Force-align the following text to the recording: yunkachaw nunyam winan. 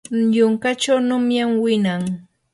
yunkachaw 0.35 0.99
nunyam 1.07 1.51
winan. 1.61 2.03